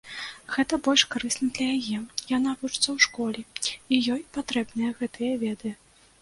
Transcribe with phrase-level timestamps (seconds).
[0.53, 1.99] Гэта больш карысна для яе,
[2.37, 3.41] яна вучыцца ў школе,
[3.75, 5.69] і ёй патрэбныя гэтыя веды.